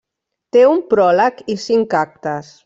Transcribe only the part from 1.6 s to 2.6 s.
cinc actes.